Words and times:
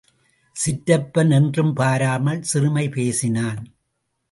சிற்றப்பன் 0.55 1.31
என்றும் 1.31 1.73
பாராமல் 1.73 2.41
சிறுமை 2.41 2.89
பேசினான். 2.89 3.61